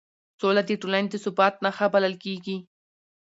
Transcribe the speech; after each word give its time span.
سوله 0.39 0.61
د 0.67 0.71
ټولنې 0.81 1.09
د 1.11 1.15
ثبات 1.23 1.55
نښه 1.63 1.87
بلل 1.93 2.15
کېږي 2.23 2.57